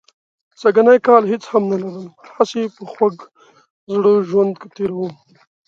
[0.59, 3.15] سږنی کال هېڅ هم نه لرم، هسې په خوږ
[3.93, 5.13] زړه ژوند تېروم.